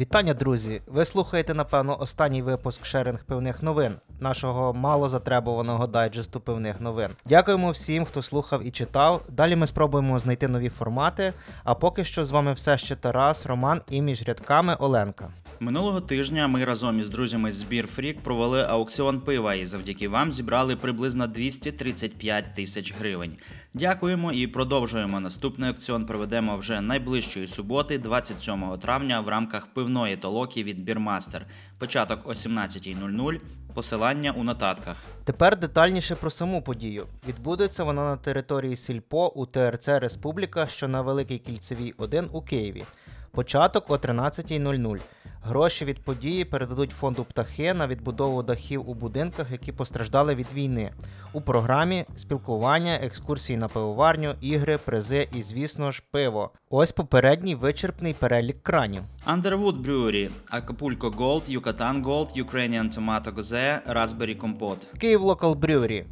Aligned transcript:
Вітання, 0.00 0.34
друзі! 0.34 0.82
Ви 0.86 1.04
слухаєте, 1.04 1.54
напевно, 1.54 2.00
останній 2.00 2.42
випуск 2.42 2.84
шеринг 2.84 3.24
пивних 3.24 3.62
новин, 3.62 3.94
нашого 4.22 4.74
мало 4.74 5.08
затребуваного 5.08 5.86
дайджесту 5.86 6.40
пивних 6.40 6.80
новин. 6.80 7.08
Дякуємо 7.24 7.70
всім, 7.70 8.04
хто 8.04 8.22
слухав 8.22 8.66
і 8.66 8.70
читав. 8.70 9.22
Далі 9.28 9.56
ми 9.56 9.66
спробуємо 9.66 10.18
знайти 10.18 10.48
нові 10.48 10.68
формати. 10.68 11.32
А 11.64 11.74
поки 11.74 12.04
що 12.04 12.24
з 12.24 12.30
вами 12.30 12.52
все 12.52 12.78
ще 12.78 12.96
Тарас, 12.96 13.46
Роман 13.46 13.80
і 13.90 14.02
між 14.02 14.22
рядками 14.22 14.76
Оленка. 14.78 15.30
Минулого 15.62 16.00
тижня 16.00 16.48
ми 16.48 16.64
разом 16.64 16.98
із 16.98 17.08
друзями 17.08 17.52
з 17.52 17.64
Beer 17.64 17.96
Freak 17.96 18.20
провели 18.20 18.62
аукціон 18.62 19.20
пива 19.20 19.54
і 19.54 19.66
завдяки 19.66 20.08
вам 20.08 20.32
зібрали 20.32 20.76
приблизно 20.76 21.26
235 21.26 22.54
тисяч 22.54 22.94
гривень. 22.98 23.36
Дякуємо 23.74 24.32
і 24.32 24.46
продовжуємо. 24.46 25.20
Наступний 25.20 25.68
аукціон 25.68 26.06
проведемо 26.06 26.56
вже 26.56 26.80
найближчої 26.80 27.46
суботи, 27.46 27.98
27 27.98 28.78
травня, 28.78 29.20
в 29.20 29.28
рамках 29.28 29.66
пивної 29.66 30.16
толоки 30.16 30.62
від 30.62 30.84
Бірмастер. 30.84 31.46
Початок 31.78 32.20
о 32.24 32.30
17.00. 32.30 33.40
Посилання 33.74 34.32
у 34.32 34.44
нотатках. 34.44 34.96
Тепер 35.24 35.58
детальніше 35.58 36.14
про 36.14 36.30
саму 36.30 36.62
подію. 36.62 37.06
Відбудеться 37.28 37.84
вона 37.84 38.04
на 38.04 38.16
території 38.16 38.76
Сільпо 38.76 39.32
у 39.34 39.46
ТРЦ 39.46 39.88
Республіка, 39.88 40.66
що 40.66 40.88
на 40.88 41.02
Великій 41.02 41.38
Кільцевій 41.38 41.94
1 41.98 42.28
у 42.32 42.42
Києві. 42.42 42.84
Початок 43.30 43.90
о 43.90 43.96
13.00. 43.96 45.00
Гроші 45.42 45.84
від 45.84 46.04
події 46.04 46.44
передадуть 46.44 46.90
фонду 46.90 47.24
птахи 47.24 47.74
на 47.74 47.86
відбудову 47.86 48.42
дахів 48.42 48.90
у 48.90 48.94
будинках, 48.94 49.50
які 49.50 49.72
постраждали 49.72 50.34
від 50.34 50.52
війни. 50.54 50.90
У 51.32 51.40
програмі 51.40 52.04
спілкування, 52.16 52.94
екскурсії 53.02 53.56
на 53.56 53.68
пивоварню, 53.68 54.34
ігри, 54.40 54.78
призи 54.84 55.28
і, 55.32 55.42
звісно 55.42 55.92
ж, 55.92 56.02
пиво. 56.10 56.50
Ось 56.70 56.92
попередній 56.92 57.54
вичерпний 57.54 58.14
перелік 58.14 58.62
кранів. 58.62 59.02
Underwood 59.26 59.82
Brewery, 59.82 60.30
Acapulco 60.52 61.16
Gold, 61.16 61.60
Yucatan 61.60 62.04
Gold, 62.04 62.44
Ukrainian 62.44 62.98
Tomato 62.98 63.34
Goze, 63.34 63.80
Raspberry 63.92 64.40
Compote. 64.40 64.98
Київ 64.98 65.22
Local 65.22 65.54
Brewery, 65.54 66.04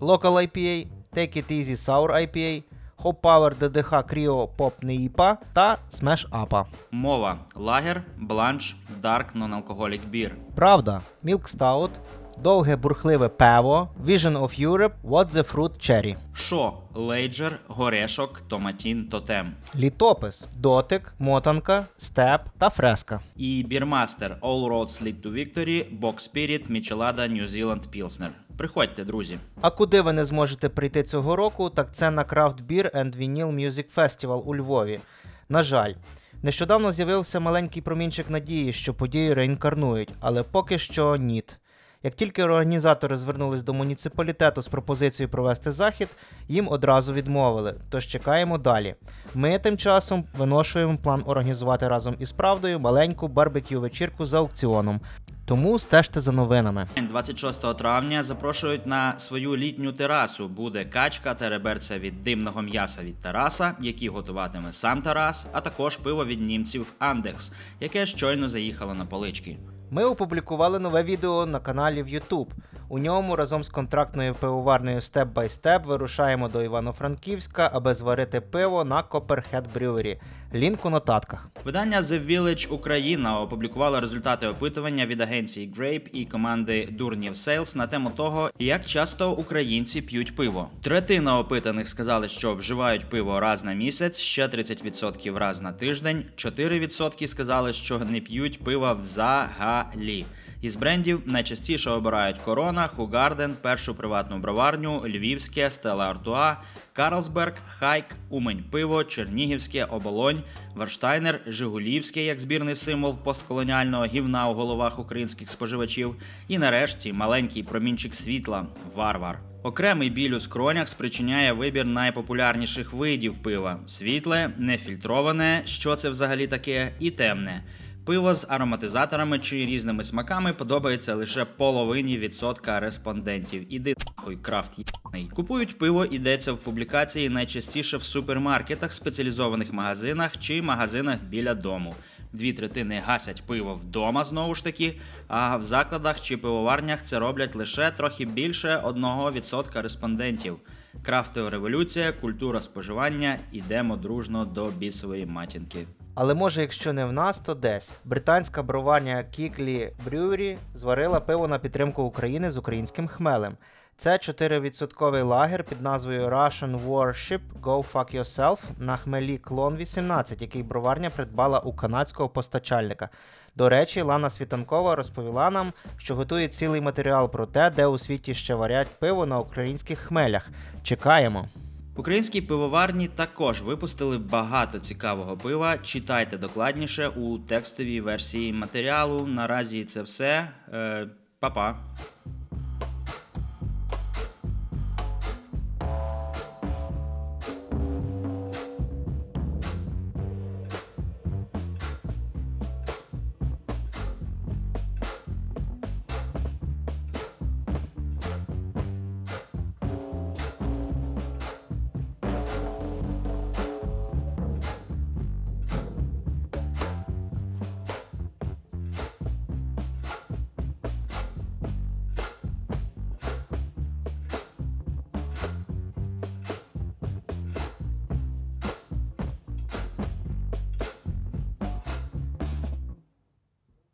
Local 0.00 0.32
IPA, 0.32 0.86
Take 1.16 1.36
It 1.36 1.52
Easy 1.52 1.76
Sour 1.76 2.10
IPA, 2.10 2.62
Hop 3.04 3.20
Power 3.20 3.54
DDH 3.60 4.02
Cryo 4.08 4.48
Pop 4.56 4.72
NEIPA 4.82 5.36
та 5.52 5.78
Smash 5.92 6.26
Апа. 6.30 6.66
Мова 6.90 7.38
Лагер, 7.54 8.02
Бланш, 8.18 8.76
Dark 9.02 9.34
Non-Alcoholic 9.34 10.00
Beer. 10.12 10.30
Правда, 10.54 11.02
Milk 11.24 11.56
Stout, 11.56 11.90
довге 12.38 12.76
бурхливе 12.76 13.28
пево, 13.28 13.88
Vision 14.04 14.40
of 14.40 14.58
Europe, 14.58 14.92
What 15.04 15.30
the 15.30 15.54
Fruit 15.54 15.70
Cherry. 15.78 16.16
Шо, 16.34 16.74
Лейджер, 16.94 17.58
Горешок, 17.68 18.40
Томатін, 18.48 19.04
Тотем. 19.08 19.54
Літопис, 19.76 20.46
дотик, 20.56 21.14
мотанка, 21.18 21.86
степ 21.96 22.40
та 22.58 22.70
фреска. 22.70 23.20
І 23.36 23.64
Бірмастер 23.68 24.36
All 24.42 24.68
Roads 24.68 25.02
Lead 25.02 25.22
to 25.22 25.32
Victory, 25.32 26.00
Box 26.00 26.14
Spirit, 26.34 26.70
Мічелада, 26.70 27.22
New 27.22 27.48
Zealand 27.48 27.88
Pilsner. 27.96 28.28
Приходьте, 28.56 29.04
друзі. 29.04 29.38
А 29.60 29.70
куди 29.70 30.00
ви 30.00 30.12
не 30.12 30.24
зможете 30.24 30.68
прийти 30.68 31.02
цього 31.02 31.36
року, 31.36 31.70
так 31.70 31.94
це 31.94 32.10
на 32.10 32.24
Craft 32.24 32.66
Beer 32.66 32.96
and 32.96 33.16
Vinyl 33.16 33.54
Music 33.54 33.94
Festival 33.96 34.42
у 34.42 34.56
Львові. 34.56 35.00
На 35.48 35.62
жаль, 35.62 35.94
нещодавно 36.42 36.92
з'явився 36.92 37.40
маленький 37.40 37.82
промінчик 37.82 38.30
надії, 38.30 38.72
що 38.72 38.94
подію 38.94 39.34
реінкарнують, 39.34 40.12
але 40.20 40.42
поки 40.42 40.78
що 40.78 41.16
ніт. 41.16 41.58
Як 42.04 42.14
тільки 42.14 42.42
організатори 42.42 43.16
звернулись 43.16 43.62
до 43.62 43.74
муніципалітету 43.74 44.62
з 44.62 44.68
пропозицією 44.68 45.30
провести 45.30 45.72
захід, 45.72 46.08
їм 46.48 46.68
одразу 46.68 47.12
відмовили. 47.12 47.74
Тож 47.90 48.06
чекаємо 48.06 48.58
далі. 48.58 48.94
Ми 49.34 49.58
тим 49.58 49.78
часом 49.78 50.24
виношуємо 50.38 50.98
план 50.98 51.22
організувати 51.26 51.88
разом 51.88 52.16
із 52.18 52.32
правдою 52.32 52.80
маленьку 52.80 53.28
барбекю 53.28 53.80
вечірку 53.80 54.26
за 54.26 54.38
аукціоном. 54.38 55.00
Тому 55.46 55.78
стежте 55.78 56.20
за 56.20 56.32
новинами. 56.32 56.88
26 57.08 57.76
травня 57.76 58.22
запрошують 58.22 58.86
на 58.86 59.18
свою 59.18 59.56
літню 59.56 59.92
терасу. 59.92 60.48
Буде 60.48 60.84
качка 60.84 61.34
та 61.34 61.48
реберця 61.48 61.98
від 61.98 62.22
димного 62.22 62.62
м'яса 62.62 63.02
від 63.02 63.20
Тараса, 63.20 63.74
які 63.80 64.08
готуватиме 64.08 64.72
сам 64.72 65.02
Тарас, 65.02 65.46
а 65.52 65.60
також 65.60 65.96
пиво 65.96 66.24
від 66.24 66.40
німців 66.40 66.92
Андекс, 66.98 67.52
яке 67.80 68.06
щойно 68.06 68.48
заїхало 68.48 68.94
на 68.94 69.06
полички. 69.06 69.56
Ми 69.90 70.04
опублікували 70.04 70.78
нове 70.78 71.02
відео 71.02 71.46
на 71.46 71.60
каналі 71.60 72.02
в 72.02 72.06
YouTube. 72.06 72.48
У 72.94 72.98
ньому 72.98 73.36
разом 73.36 73.64
з 73.64 73.68
контрактною 73.68 74.34
пивоварнею 74.34 74.98
Step 75.00 75.32
by 75.32 75.60
Step 75.60 75.86
вирушаємо 75.86 76.48
до 76.48 76.62
Івано-Франківська, 76.62 77.70
аби 77.74 77.94
зварити 77.94 78.40
пиво 78.40 78.84
на 78.84 79.02
Copperhead 79.02 79.64
Brewery. 79.76 80.18
Лінк 80.54 80.86
у 80.86 80.90
нотатках. 80.90 81.48
Видання 81.64 82.00
The 82.00 82.26
Village 82.26 82.72
Україна 82.72 83.40
опублікувало 83.40 84.00
результати 84.00 84.46
опитування 84.46 85.06
від 85.06 85.20
агенції 85.20 85.72
Grape 85.78 86.08
і 86.12 86.24
команди 86.24 86.88
Дурнів 86.90 87.32
Sales 87.32 87.76
на 87.76 87.86
тему 87.86 88.10
того, 88.16 88.50
як 88.58 88.84
часто 88.84 89.32
українці 89.32 90.02
п'ють 90.02 90.36
пиво. 90.36 90.68
Третина 90.82 91.38
опитаних 91.38 91.88
сказали, 91.88 92.28
що 92.28 92.54
вживають 92.54 93.10
пиво 93.10 93.40
раз 93.40 93.64
на 93.64 93.72
місяць, 93.72 94.18
ще 94.18 94.46
30% 94.46 95.38
раз 95.38 95.62
на 95.62 95.72
тиждень, 95.72 96.24
4% 96.36 97.26
сказали, 97.26 97.72
що 97.72 97.98
не 97.98 98.20
п'ють 98.20 98.64
пива 98.64 98.92
взагалі. 98.92 100.26
Із 100.64 100.76
брендів 100.76 101.22
найчастіше 101.26 101.90
обирають 101.90 102.38
Корона, 102.38 102.86
Хугарден, 102.86 103.54
першу 103.62 103.94
приватну 103.94 104.38
броварню, 104.38 105.02
Львівське, 105.06 105.70
Стела 105.70 106.10
Артуа, 106.10 106.56
Карлсберг, 106.92 107.54
Хайк, 107.78 108.04
Умень 108.30 108.64
Пиво, 108.70 109.04
Чернігівське, 109.04 109.84
Оболонь, 109.84 110.42
Варштайнер, 110.74 111.40
Жигулівське 111.46 112.24
як 112.24 112.40
збірний 112.40 112.74
символ 112.74 113.18
постколоніального 113.18 114.04
гівна 114.04 114.48
у 114.48 114.54
головах 114.54 114.98
українських 114.98 115.48
споживачів. 115.48 116.16
І 116.48 116.58
нарешті 116.58 117.12
маленький 117.12 117.62
промінчик 117.62 118.14
світла 118.14 118.66
Варвар. 118.94 119.38
Окремий 119.62 120.10
біль 120.10 120.32
у 120.32 120.40
скронях 120.40 120.88
спричиняє 120.88 121.52
вибір 121.52 121.86
найпопулярніших 121.86 122.92
видів 122.92 123.38
пива: 123.38 123.80
світле, 123.86 124.50
нефільтроване, 124.58 125.62
що 125.64 125.96
це 125.96 126.10
взагалі 126.10 126.46
таке, 126.46 126.92
і 127.00 127.10
темне. 127.10 127.62
Пиво 128.04 128.34
з 128.34 128.46
ароматизаторами 128.48 129.38
чи 129.38 129.56
різними 129.56 130.04
смаками 130.04 130.52
подобається 130.52 131.14
лише 131.14 131.44
половині 131.44 132.18
відсотка 132.18 132.80
респондентів. 132.80 133.74
Іди 133.74 133.94
нахуй, 134.16 134.36
крафт 134.36 134.78
єбаний. 134.78 135.30
Купують 135.34 135.78
пиво, 135.78 136.04
йдеться 136.04 136.52
в 136.52 136.58
публікації 136.58 137.28
найчастіше 137.28 137.96
в 137.96 138.02
супермаркетах, 138.02 138.92
спеціалізованих 138.92 139.72
магазинах 139.72 140.38
чи 140.38 140.62
магазинах 140.62 141.16
біля 141.28 141.54
дому. 141.54 141.94
Дві 142.32 142.52
третини 142.52 143.02
гасять 143.06 143.42
пиво 143.46 143.74
вдома 143.74 144.24
знову 144.24 144.54
ж 144.54 144.64
таки, 144.64 145.00
а 145.28 145.56
в 145.56 145.64
закладах 145.64 146.20
чи 146.20 146.36
пивоварнях 146.36 147.02
це 147.02 147.18
роблять 147.18 147.56
лише 147.56 147.90
трохи 147.90 148.24
більше 148.24 148.82
1% 148.84 149.82
респондентів. 149.82 150.56
Крафтова 151.02 151.50
революція, 151.50 152.12
культура 152.12 152.60
споживання, 152.60 153.36
ідемо 153.52 153.96
дружно 153.96 154.44
до 154.44 154.66
бісової 154.70 155.26
матінки. 155.26 155.86
Але 156.14 156.34
може, 156.34 156.60
якщо 156.60 156.92
не 156.92 157.04
в 157.04 157.12
нас, 157.12 157.40
то 157.40 157.54
десь. 157.54 157.92
Британська 158.04 158.62
броварня 158.62 159.24
Kickley 159.38 159.90
Brewery 160.08 160.56
зварила 160.74 161.20
пиво 161.20 161.48
на 161.48 161.58
підтримку 161.58 162.02
України 162.02 162.50
з 162.50 162.56
українським 162.56 163.08
хмелем. 163.08 163.56
Це 163.96 164.12
4% 164.12 165.22
лагер 165.24 165.64
під 165.64 165.82
назвою 165.82 166.28
Russian 166.28 166.86
Warship 166.88 167.40
Go 167.62 167.92
Fuck 167.92 168.18
Yourself 168.18 168.58
на 168.78 168.96
хмелі 168.96 169.38
Клон 169.38 169.76
18, 169.76 170.42
який 170.42 170.62
броварня 170.62 171.10
придбала 171.10 171.58
у 171.58 171.72
канадського 171.72 172.28
постачальника. 172.28 173.08
До 173.56 173.68
речі, 173.68 174.02
Лана 174.02 174.30
Світанкова 174.30 174.96
розповіла 174.96 175.50
нам, 175.50 175.72
що 175.96 176.14
готує 176.14 176.48
цілий 176.48 176.80
матеріал 176.80 177.30
про 177.30 177.46
те, 177.46 177.70
де 177.70 177.86
у 177.86 177.98
світі 177.98 178.34
ще 178.34 178.54
варять 178.54 178.88
пиво 178.98 179.26
на 179.26 179.38
українських 179.38 179.98
хмелях. 179.98 180.50
Чекаємо. 180.82 181.48
Українські 181.96 182.40
пивоварні 182.40 183.08
також 183.08 183.62
випустили 183.62 184.18
багато 184.18 184.80
цікавого 184.80 185.36
пива. 185.36 185.78
Читайте 185.78 186.38
докладніше 186.38 187.08
у 187.08 187.38
текстовій 187.38 188.00
версії 188.00 188.52
матеріалу. 188.52 189.26
Наразі 189.26 189.84
це 189.84 190.02
все. 190.02 190.50
Е, 190.72 191.08
Па-па. 191.40 191.76